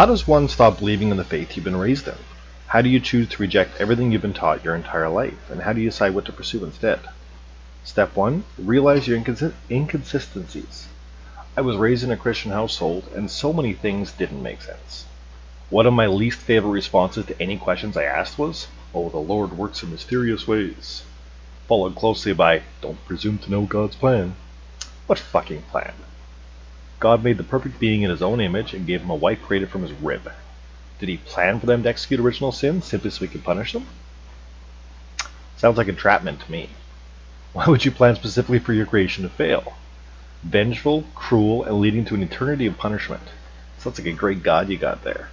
How 0.00 0.06
does 0.06 0.26
one 0.26 0.48
stop 0.48 0.78
believing 0.78 1.10
in 1.10 1.18
the 1.18 1.24
faith 1.24 1.54
you've 1.54 1.64
been 1.66 1.76
raised 1.76 2.08
in? 2.08 2.14
How 2.68 2.80
do 2.80 2.88
you 2.88 3.00
choose 3.00 3.28
to 3.28 3.42
reject 3.42 3.78
everything 3.78 4.10
you've 4.10 4.22
been 4.22 4.32
taught 4.32 4.64
your 4.64 4.74
entire 4.74 5.10
life? 5.10 5.50
And 5.50 5.60
how 5.60 5.74
do 5.74 5.80
you 5.82 5.90
decide 5.90 6.14
what 6.14 6.24
to 6.24 6.32
pursue 6.32 6.64
instead? 6.64 7.00
Step 7.84 8.16
1. 8.16 8.44
Realize 8.56 9.06
your 9.06 9.20
incons- 9.20 9.52
inconsistencies. 9.70 10.88
I 11.54 11.60
was 11.60 11.76
raised 11.76 12.02
in 12.02 12.10
a 12.10 12.16
Christian 12.16 12.50
household, 12.50 13.10
and 13.14 13.30
so 13.30 13.52
many 13.52 13.74
things 13.74 14.10
didn't 14.10 14.42
make 14.42 14.62
sense. 14.62 15.04
One 15.68 15.84
of 15.84 15.92
my 15.92 16.06
least 16.06 16.38
favorite 16.38 16.70
responses 16.70 17.26
to 17.26 17.38
any 17.38 17.58
questions 17.58 17.94
I 17.94 18.04
asked 18.04 18.38
was, 18.38 18.68
Oh, 18.94 19.10
the 19.10 19.18
Lord 19.18 19.58
works 19.58 19.82
in 19.82 19.90
mysterious 19.90 20.48
ways. 20.48 21.02
Followed 21.68 21.94
closely 21.94 22.32
by, 22.32 22.62
Don't 22.80 23.04
presume 23.04 23.36
to 23.36 23.50
know 23.50 23.66
God's 23.66 23.96
plan. 23.96 24.34
What 25.06 25.18
fucking 25.18 25.64
plan? 25.70 25.92
God 27.00 27.24
made 27.24 27.38
the 27.38 27.44
perfect 27.44 27.80
being 27.80 28.02
in 28.02 28.10
his 28.10 28.20
own 28.20 28.42
image 28.42 28.74
and 28.74 28.86
gave 28.86 29.00
him 29.00 29.08
a 29.08 29.14
wife 29.14 29.42
created 29.42 29.70
from 29.70 29.82
his 29.82 29.92
rib. 29.92 30.30
Did 30.98 31.08
he 31.08 31.16
plan 31.16 31.58
for 31.58 31.64
them 31.64 31.82
to 31.82 31.88
execute 31.88 32.20
original 32.20 32.52
sin 32.52 32.82
simply 32.82 33.10
so 33.10 33.20
he 33.24 33.28
could 33.28 33.42
punish 33.42 33.72
them? 33.72 33.86
Sounds 35.56 35.78
like 35.78 35.88
entrapment 35.88 36.40
to 36.40 36.52
me. 36.52 36.68
Why 37.54 37.66
would 37.66 37.86
you 37.86 37.90
plan 37.90 38.16
specifically 38.16 38.58
for 38.58 38.74
your 38.74 38.84
creation 38.84 39.24
to 39.24 39.30
fail? 39.30 39.72
Vengeful, 40.42 41.04
cruel, 41.14 41.64
and 41.64 41.80
leading 41.80 42.04
to 42.04 42.14
an 42.14 42.22
eternity 42.22 42.66
of 42.66 42.76
punishment. 42.76 43.22
Sounds 43.78 43.98
like 43.98 44.06
a 44.06 44.12
great 44.12 44.42
God 44.42 44.68
you 44.68 44.76
got 44.76 45.02
there. 45.02 45.30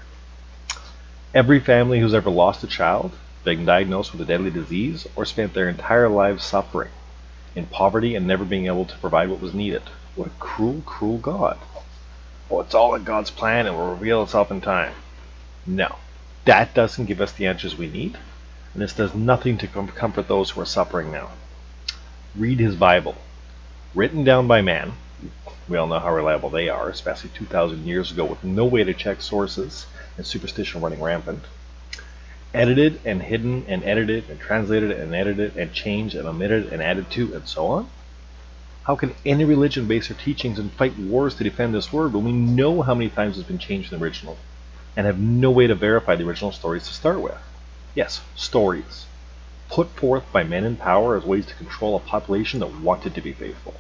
Every 1.34 1.60
family 1.60 2.00
who's 2.00 2.14
ever 2.14 2.30
lost 2.30 2.64
a 2.64 2.68
child, 2.68 3.12
been 3.44 3.66
diagnosed 3.66 4.14
with 4.14 4.22
a 4.22 4.26
deadly 4.26 4.52
disease, 4.52 5.06
or 5.18 5.26
spent 5.26 5.54
their 5.54 5.68
entire 5.68 6.08
lives 6.08 6.46
suffering 6.46 6.92
in 7.56 7.66
poverty 7.66 8.16
and 8.16 8.26
never 8.26 8.46
being 8.46 8.68
able 8.68 8.86
to 8.86 8.98
provide 8.98 9.30
what 9.30 9.42
was 9.42 9.54
needed. 9.54 9.84
What 10.18 10.30
a 10.30 10.32
cruel, 10.40 10.82
cruel 10.84 11.20
God. 11.20 11.60
Oh, 12.50 12.62
it's 12.62 12.74
all 12.74 12.96
in 12.96 13.04
God's 13.04 13.30
plan 13.30 13.68
and 13.68 13.78
will 13.78 13.92
reveal 13.92 14.24
itself 14.24 14.50
in 14.50 14.62
time. 14.62 14.94
No, 15.64 15.98
that 16.46 16.74
doesn't 16.74 17.06
give 17.06 17.22
us 17.22 17.34
the 17.34 17.46
answers 17.46 17.78
we 17.78 17.88
need, 17.88 18.18
and 18.74 18.82
this 18.82 18.94
does 18.94 19.14
nothing 19.14 19.60
to 19.60 19.68
comfort 19.68 20.28
those 20.28 20.50
who 20.50 20.62
are 20.62 20.66
suffering 20.66 21.12
now. 21.12 21.30
Read 22.36 22.60
his 22.60 22.76
Bible, 22.76 23.16
written 23.94 24.24
down 24.24 24.48
by 24.48 24.62
man. 24.62 24.94
We 25.70 25.78
all 25.78 25.86
know 25.86 26.00
how 26.00 26.16
reliable 26.16 26.50
they 26.50 26.68
are, 26.68 26.90
especially 26.90 27.30
2,000 27.36 27.86
years 27.86 28.12
ago 28.12 28.26
with 28.26 28.44
no 28.44 28.66
way 28.66 28.84
to 28.84 28.96
check 28.96 29.22
sources 29.22 29.86
and 30.18 30.26
superstition 30.26 30.82
running 30.82 31.02
rampant. 31.02 31.44
Edited 32.56 33.02
and 33.06 33.22
hidden 33.22 33.66
and 33.68 33.84
edited 33.84 34.32
and 34.32 34.40
translated 34.40 34.90
and 34.90 35.14
edited 35.14 35.58
and 35.58 35.74
changed 35.74 36.16
and 36.16 36.28
omitted 36.28 36.74
and 36.74 36.82
added 36.82 37.12
to 37.12 37.36
and 37.36 37.48
so 37.48 37.68
on. 37.68 37.90
How 38.88 38.96
can 38.96 39.14
any 39.26 39.46
religion 39.46 39.88
base 39.88 40.08
their 40.08 40.18
teachings 40.18 40.58
and 40.58 40.72
fight 40.72 40.98
wars 40.98 41.36
to 41.36 41.44
defend 41.44 41.76
this 41.76 41.94
word 41.94 42.14
when 42.14 42.24
we 42.24 42.32
know 42.32 42.82
how 42.82 42.96
many 42.96 43.10
times 43.10 43.38
it's 43.38 43.48
been 43.48 43.60
changed 43.60 43.94
in 43.94 44.00
the 44.00 44.04
original? 44.04 44.38
and 44.98 45.06
have 45.06 45.20
no 45.20 45.52
way 45.52 45.68
to 45.68 45.76
verify 45.76 46.16
the 46.16 46.24
original 46.28 46.52
stories 46.52 46.88
to 46.88 46.94
start 46.94 47.22
with. 47.22 47.38
Yes, 47.94 48.22
stories. 48.36 49.06
Put 49.70 49.90
forth 49.90 50.24
by 50.34 50.44
men 50.44 50.64
in 50.64 50.76
power 50.76 51.16
as 51.16 51.24
ways 51.24 51.46
to 51.46 51.54
control 51.54 51.96
a 51.96 52.00
population 52.00 52.60
that 52.62 52.82
wanted 52.82 53.14
to 53.14 53.22
be 53.22 53.32
faithful. 53.32 53.76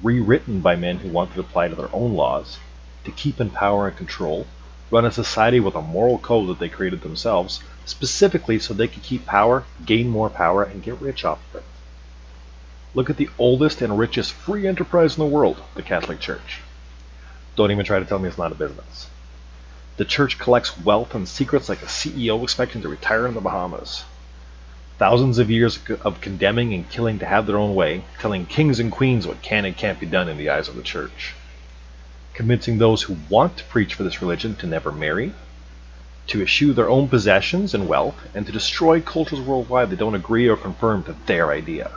Rewritten 0.00 0.60
by 0.60 0.76
men 0.76 0.98
who 0.98 1.08
wanted 1.08 1.34
to 1.34 1.40
apply 1.40 1.66
to 1.66 1.74
their 1.74 1.92
own 1.92 2.14
laws, 2.14 2.58
to 3.04 3.10
keep 3.10 3.40
in 3.40 3.50
power 3.50 3.88
and 3.88 3.96
control, 3.96 4.46
run 4.92 5.04
a 5.04 5.10
society 5.10 5.58
with 5.58 5.74
a 5.74 5.82
moral 5.82 6.18
code 6.18 6.48
that 6.48 6.60
they 6.60 6.68
created 6.68 7.00
themselves, 7.00 7.60
specifically 7.84 8.60
so 8.60 8.72
they 8.72 8.86
could 8.86 9.02
keep 9.02 9.26
power, 9.26 9.64
gain 9.84 10.08
more 10.08 10.30
power, 10.30 10.62
and 10.62 10.84
get 10.84 11.00
rich 11.00 11.24
off 11.24 11.40
of 11.50 11.62
it. 11.62 11.67
Look 12.94 13.10
at 13.10 13.18
the 13.18 13.28
oldest 13.38 13.82
and 13.82 13.98
richest 13.98 14.32
free 14.32 14.66
enterprise 14.66 15.16
in 15.16 15.20
the 15.20 15.30
world, 15.30 15.62
the 15.74 15.82
Catholic 15.82 16.20
Church. 16.20 16.60
Don't 17.54 17.70
even 17.70 17.84
try 17.84 17.98
to 17.98 18.04
tell 18.04 18.18
me 18.18 18.28
it's 18.28 18.38
not 18.38 18.52
a 18.52 18.54
business. 18.54 19.10
The 19.98 20.04
church 20.04 20.38
collects 20.38 20.80
wealth 20.80 21.14
and 21.14 21.28
secrets 21.28 21.68
like 21.68 21.82
a 21.82 21.86
CEO 21.86 22.42
expecting 22.42 22.82
to 22.82 22.88
retire 22.88 23.26
in 23.26 23.34
the 23.34 23.40
Bahamas. 23.40 24.04
Thousands 24.96 25.38
of 25.38 25.50
years 25.50 25.78
of 26.02 26.20
condemning 26.20 26.72
and 26.72 26.88
killing 26.88 27.18
to 27.18 27.26
have 27.26 27.46
their 27.46 27.58
own 27.58 27.74
way, 27.74 28.04
telling 28.20 28.46
kings 28.46 28.80
and 28.80 28.90
queens 28.90 29.26
what 29.26 29.42
can 29.42 29.64
and 29.64 29.76
can't 29.76 30.00
be 30.00 30.06
done 30.06 30.28
in 30.28 30.38
the 30.38 30.48
eyes 30.48 30.68
of 30.68 30.76
the 30.76 30.82
church. 30.82 31.34
Convincing 32.32 32.78
those 32.78 33.02
who 33.02 33.16
want 33.28 33.58
to 33.58 33.64
preach 33.64 33.94
for 33.94 34.02
this 34.02 34.22
religion 34.22 34.54
to 34.56 34.66
never 34.66 34.90
marry, 34.90 35.34
to 36.28 36.42
eschew 36.42 36.72
their 36.72 36.88
own 36.88 37.08
possessions 37.08 37.74
and 37.74 37.86
wealth, 37.86 38.16
and 38.34 38.46
to 38.46 38.52
destroy 38.52 39.00
cultures 39.00 39.40
worldwide 39.40 39.90
that 39.90 39.98
don't 39.98 40.14
agree 40.14 40.48
or 40.48 40.56
conform 40.56 41.02
to 41.04 41.16
their 41.26 41.50
idea. 41.50 41.90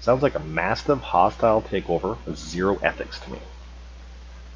Sounds 0.00 0.22
like 0.22 0.34
a 0.34 0.40
massive 0.40 1.00
hostile 1.00 1.60
takeover 1.60 2.16
with 2.24 2.38
zero 2.38 2.78
ethics 2.82 3.20
to 3.20 3.32
me. 3.32 3.38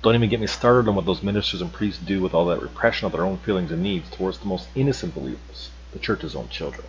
Don't 0.02 0.14
even 0.14 0.30
get 0.30 0.40
me 0.40 0.46
started 0.46 0.88
on 0.88 0.94
what 0.94 1.04
those 1.04 1.22
ministers 1.22 1.60
and 1.60 1.72
priests 1.72 2.02
do 2.02 2.22
with 2.22 2.32
all 2.32 2.46
that 2.46 2.62
repression 2.62 3.06
of 3.06 3.12
their 3.12 3.24
own 3.24 3.36
feelings 3.38 3.70
and 3.70 3.82
needs 3.82 4.08
towards 4.10 4.38
the 4.38 4.46
most 4.46 4.68
innocent 4.74 5.14
believers, 5.14 5.70
the 5.92 5.98
church's 5.98 6.34
own 6.34 6.48
children. 6.48 6.86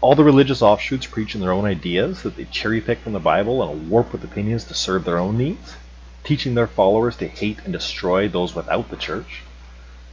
All 0.00 0.14
the 0.14 0.24
religious 0.24 0.62
offshoots 0.62 1.06
preaching 1.06 1.40
their 1.40 1.52
own 1.52 1.64
ideas 1.64 2.22
that 2.22 2.36
they 2.36 2.44
cherry 2.44 2.80
pick 2.80 2.98
from 2.98 3.12
the 3.14 3.20
Bible 3.20 3.62
and 3.62 3.88
warp 3.88 4.12
with 4.12 4.24
opinions 4.24 4.64
to 4.64 4.74
serve 4.74 5.04
their 5.04 5.18
own 5.18 5.38
needs, 5.38 5.76
teaching 6.24 6.54
their 6.54 6.66
followers 6.66 7.16
to 7.16 7.28
hate 7.28 7.58
and 7.64 7.72
destroy 7.72 8.28
those 8.28 8.54
without 8.54 8.90
the 8.90 8.96
church, 8.96 9.42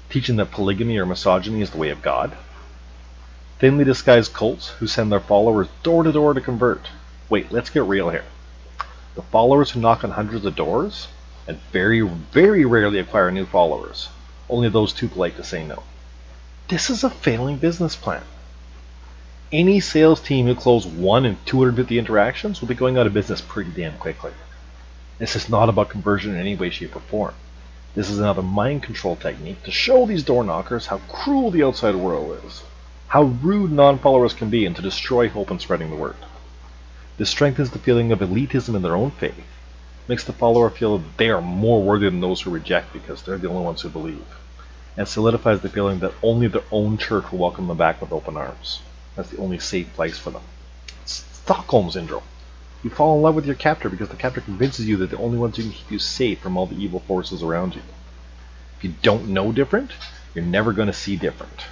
teaching 0.10 0.36
that 0.36 0.52
polygamy 0.52 0.98
or 0.98 1.06
misogyny 1.06 1.62
is 1.62 1.72
the 1.72 1.78
way 1.78 1.90
of 1.90 2.02
God, 2.02 2.38
thinly 3.62 3.84
disguised 3.84 4.34
cults 4.34 4.70
who 4.70 4.88
send 4.88 5.12
their 5.12 5.20
followers 5.20 5.68
door 5.84 6.02
to 6.02 6.12
door 6.12 6.34
to 6.34 6.42
convert. 6.42 6.88
Wait, 7.30 7.52
let's 7.52 7.70
get 7.70 7.84
real 7.84 8.10
here. 8.10 8.26
The 9.14 9.22
followers 9.22 9.70
who 9.70 9.80
knock 9.80 10.04
on 10.04 10.10
hundreds 10.10 10.46
of 10.46 10.56
doors 10.56 11.10
and 11.48 11.60
very, 11.72 12.02
very 12.02 12.66
rarely 12.66 12.98
acquire 12.98 13.30
new 13.30 13.46
followers. 13.46 14.10
Only 14.50 14.68
those 14.68 14.92
too 14.92 15.08
polite 15.08 15.36
to 15.38 15.44
say 15.44 15.64
no. 15.64 15.84
This 16.70 16.90
is 16.90 17.04
a 17.04 17.10
failing 17.12 17.58
business 17.58 17.96
plan. 17.96 18.24
Any 19.52 19.80
sales 19.80 20.22
team 20.22 20.48
who 20.48 20.56
closes 20.56 20.92
one 20.92 21.24
in 21.24 21.38
250 21.46 22.00
interactions 22.00 22.62
will 22.62 22.68
be 22.68 22.74
going 22.74 22.98
out 22.98 23.06
of 23.06 23.14
business 23.14 23.42
pretty 23.42 23.70
damn 23.70 24.00
quickly. 24.00 24.32
This 25.20 25.36
is 25.36 25.50
not 25.50 25.70
about 25.70 25.90
conversion 25.90 26.34
in 26.34 26.40
any 26.40 26.56
way, 26.56 26.72
shape, 26.72 26.96
or 26.96 27.00
form. 27.02 27.36
This 27.94 28.10
is 28.10 28.18
another 28.18 28.42
mind 28.42 28.82
control 28.82 29.16
technique 29.16 29.62
to 29.66 29.72
show 29.72 30.08
these 30.08 30.24
door 30.24 30.44
knockers 30.44 30.88
how 30.88 30.98
cruel 31.08 31.52
the 31.52 31.64
outside 31.64 31.96
world 31.96 32.40
is, 32.44 32.64
how 33.12 33.24
rude 33.24 33.70
non 33.70 34.00
followers 34.00 34.34
can 34.34 34.50
be, 34.50 34.66
and 34.66 34.74
to 34.74 34.82
destroy 34.82 35.28
hope 35.28 35.52
in 35.52 35.60
spreading 35.60 35.90
the 35.90 35.98
word. 35.98 36.16
This 37.18 37.30
strengthens 37.30 37.72
the 37.72 37.78
feeling 37.78 38.14
of 38.14 38.20
elitism 38.20 38.74
in 38.74 38.84
their 38.84 38.96
own 38.96 39.12
faith, 39.12 39.44
makes 40.08 40.24
the 40.24 40.32
follower 40.32 40.70
feel 40.70 40.98
that 40.98 41.18
they 41.18 41.30
are 41.30 41.42
more 41.42 41.84
worthy 41.84 42.10
than 42.10 42.22
those 42.22 42.40
who 42.40 42.52
reject 42.52 42.94
because 42.94 43.22
they're 43.22 43.38
the 43.38 43.50
only 43.50 43.66
ones 43.66 43.82
who 43.82 43.90
believe, 43.90 44.24
and 44.96 45.10
solidifies 45.10 45.60
the 45.60 45.68
feeling 45.68 46.00
that 46.00 46.14
only 46.24 46.48
their 46.48 46.64
own 46.72 46.98
church 46.98 47.30
will 47.34 47.40
welcome 47.40 47.68
them 47.68 47.76
back 47.76 48.00
with 48.00 48.14
open 48.14 48.38
arms. 48.38 48.80
That's 49.18 49.30
the 49.30 49.40
only 49.40 49.60
safe 49.60 49.94
place 49.94 50.18
for 50.18 50.32
them. 50.32 50.44
It's 51.02 51.26
Stockholm 51.44 51.92
Syndrome. 51.92 52.24
You 52.82 52.92
fall 52.92 53.18
in 53.18 53.24
love 53.24 53.36
with 53.36 53.46
your 53.46 53.56
captor 53.56 53.90
because 53.90 54.08
the 54.08 54.16
captor 54.16 54.40
convinces 54.40 54.88
you 54.88 54.96
that 54.96 55.10
the 55.10 55.18
only 55.18 55.38
ones 55.38 55.58
who 55.58 55.64
can 55.64 55.74
keep 55.74 55.92
you 55.92 56.00
safe 56.00 56.40
from 56.40 56.56
all 56.56 56.66
the 56.66 56.82
evil 56.82 57.02
forces 57.02 57.44
around 57.44 57.76
you. 57.76 57.82
If 58.78 58.86
you 58.86 58.94
don't 59.02 59.28
know 59.28 59.52
different, 59.52 59.92
you're 60.34 60.46
never 60.46 60.72
going 60.72 60.88
to 60.88 60.94
see 60.94 61.18
different. 61.18 61.66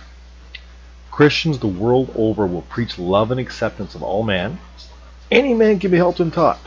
Christians 1.19 1.59
the 1.59 1.68
world 1.68 2.13
over 2.16 2.47
will 2.47 2.62
preach 2.62 2.97
love 2.97 3.30
and 3.30 3.41
acceptance 3.41 3.94
of 3.94 4.02
all 4.02 4.24
man, 4.24 4.57
any 5.30 5.53
man 5.53 5.78
can 5.78 5.91
be 5.91 5.97
helped 5.97 6.22
and 6.22 6.31
taught. 6.31 6.62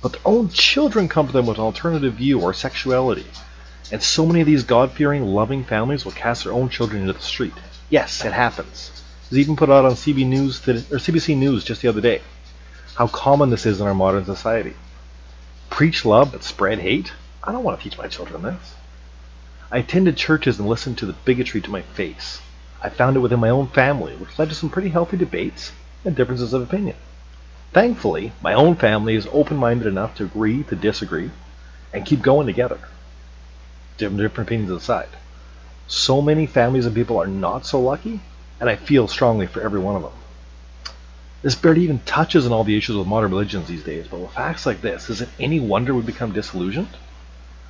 But 0.00 0.12
their 0.12 0.20
own 0.24 0.50
children 0.50 1.08
come 1.08 1.26
to 1.26 1.32
them 1.32 1.46
with 1.46 1.58
an 1.58 1.64
alternative 1.64 2.14
view 2.14 2.40
or 2.40 2.54
sexuality. 2.54 3.26
And 3.90 4.00
so 4.00 4.26
many 4.26 4.42
of 4.42 4.46
these 4.46 4.62
God 4.62 4.92
fearing, 4.92 5.26
loving 5.26 5.64
families 5.64 6.04
will 6.04 6.12
cast 6.12 6.44
their 6.44 6.52
own 6.52 6.68
children 6.68 7.00
into 7.00 7.14
the 7.14 7.18
street. 7.18 7.54
Yes, 7.90 8.24
it 8.24 8.32
happens. 8.32 8.92
It 9.24 9.30
was 9.30 9.38
even 9.40 9.56
put 9.56 9.70
out 9.70 9.84
on 9.84 9.94
CB 9.94 10.24
News 10.24 10.60
or 10.68 11.00
CBC 11.00 11.36
News 11.36 11.64
just 11.64 11.82
the 11.82 11.88
other 11.88 12.00
day. 12.00 12.22
How 12.94 13.08
common 13.08 13.50
this 13.50 13.66
is 13.66 13.80
in 13.80 13.88
our 13.88 13.92
modern 13.92 14.24
society. 14.24 14.74
Preach 15.68 16.04
love 16.04 16.30
but 16.30 16.44
spread 16.44 16.78
hate? 16.78 17.12
I 17.42 17.50
don't 17.50 17.64
want 17.64 17.80
to 17.80 17.82
teach 17.82 17.98
my 17.98 18.06
children 18.06 18.42
this. 18.42 18.76
I 19.72 19.78
attended 19.78 20.16
churches 20.16 20.60
and 20.60 20.68
listened 20.68 20.98
to 20.98 21.06
the 21.06 21.12
bigotry 21.24 21.60
to 21.62 21.70
my 21.72 21.82
face. 21.82 22.40
I 22.82 22.88
found 22.90 23.16
it 23.16 23.20
within 23.20 23.40
my 23.40 23.48
own 23.50 23.68
family, 23.68 24.14
which 24.16 24.38
led 24.38 24.50
to 24.50 24.54
some 24.54 24.70
pretty 24.70 24.90
healthy 24.90 25.16
debates 25.16 25.72
and 26.04 26.14
differences 26.14 26.52
of 26.52 26.62
opinion. 26.62 26.96
Thankfully, 27.72 28.32
my 28.42 28.54
own 28.54 28.76
family 28.76 29.14
is 29.14 29.26
open-minded 29.32 29.86
enough 29.86 30.14
to 30.16 30.24
agree 30.24 30.62
to 30.64 30.76
disagree 30.76 31.30
and 31.92 32.06
keep 32.06 32.22
going 32.22 32.46
together. 32.46 32.78
Different, 33.96 34.20
different 34.20 34.48
opinions 34.48 34.70
aside. 34.70 35.08
So 35.86 36.22
many 36.22 36.46
families 36.46 36.86
and 36.86 36.94
people 36.94 37.18
are 37.18 37.26
not 37.26 37.66
so 37.66 37.80
lucky, 37.80 38.20
and 38.60 38.70
I 38.70 38.76
feel 38.76 39.08
strongly 39.08 39.46
for 39.46 39.60
every 39.60 39.80
one 39.80 39.96
of 39.96 40.02
them. 40.02 40.12
This 41.42 41.54
barely 41.54 41.82
even 41.82 41.98
touches 42.00 42.46
on 42.46 42.52
all 42.52 42.64
the 42.64 42.76
issues 42.76 42.96
with 42.96 43.06
modern 43.06 43.30
religions 43.30 43.68
these 43.68 43.84
days, 43.84 44.06
but 44.08 44.20
with 44.20 44.30
facts 44.30 44.64
like 44.64 44.80
this, 44.80 45.10
is 45.10 45.20
it 45.20 45.28
any 45.38 45.60
wonder 45.60 45.94
we 45.94 46.02
become 46.02 46.32
disillusioned? 46.32 46.88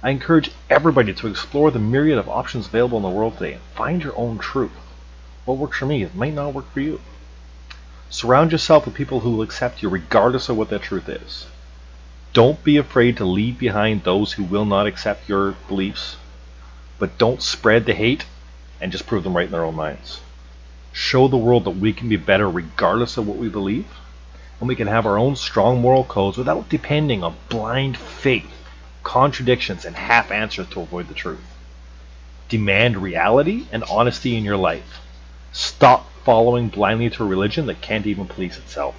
I 0.03 0.11
encourage 0.11 0.51
everybody 0.69 1.15
to 1.15 1.27
explore 1.27 1.71
the 1.71 1.79
myriad 1.79 2.19
of 2.19 2.29
options 2.29 2.67
available 2.67 2.99
in 2.99 3.03
the 3.03 3.09
world 3.09 3.39
today 3.39 3.55
and 3.55 3.63
find 3.75 4.03
your 4.03 4.17
own 4.17 4.39
truth. 4.39 4.71
What 5.45 5.59
works 5.59 5.79
for 5.79 5.87
me, 5.87 6.09
might 6.15 6.35
not 6.35 6.55
work 6.55 6.73
for 6.73 6.81
you. 6.81 7.01
Surround 8.11 8.53
yourself 8.53 8.85
with 8.87 8.95
people 8.95 9.21
who 9.21 9.33
will 9.33 9.43
accept 9.43 9.83
you 9.83 9.89
regardless 9.89 10.49
of 10.49 10.57
what 10.57 10.71
that 10.71 10.83
truth 10.83 11.09
is. 11.09 11.47
Don't 12.33 12.65
be 12.65 12.77
afraid 12.77 13.17
to 13.19 13.25
leave 13.25 13.59
behind 13.59 14.03
those 14.05 14.33
who 14.33 14.45
will 14.45 14.65
not 14.65 14.87
accept 14.87 15.29
your 15.29 15.53
beliefs. 15.69 16.17
but 16.99 17.19
don't 17.19 17.43
spread 17.43 17.87
the 17.87 17.95
hate 17.95 18.25
and 18.81 18.93
just 18.93 19.07
prove 19.07 19.25
them 19.25 19.37
right 19.37 19.47
in 19.47 19.53
their 19.53 19.65
own 19.65 19.75
minds. 19.75 20.21
Show 20.93 21.29
the 21.29 21.37
world 21.37 21.65
that 21.65 21.71
we 21.71 21.93
can 21.93 22.09
be 22.09 22.17
better 22.17 22.49
regardless 22.49 23.17
of 23.17 23.27
what 23.27 23.37
we 23.37 23.49
believe, 23.49 23.87
and 24.61 24.69
we 24.69 24.77
can 24.77 24.87
have 24.87 25.05
our 25.07 25.19
own 25.19 25.37
strong 25.37 25.81
moral 25.81 26.05
codes 26.05 26.39
without 26.39 26.69
depending 26.69 27.23
on 27.25 27.37
blind 27.49 27.97
faith, 27.97 28.51
contradictions, 29.03 29.85
and 29.85 29.97
half 29.97 30.31
answers 30.31 30.69
to 30.71 30.81
avoid 30.81 31.09
the 31.09 31.15
truth. 31.15 31.45
Demand 32.49 32.97
reality 32.99 33.67
and 33.73 33.83
honesty 33.85 34.37
in 34.37 34.45
your 34.45 34.57
life. 34.57 35.01
Stop 35.55 36.11
following 36.25 36.69
blindly 36.69 37.09
to 37.11 37.23
a 37.23 37.27
religion 37.27 37.67
that 37.67 37.81
can't 37.81 38.07
even 38.07 38.27
police 38.27 38.59
itself. 38.59 38.97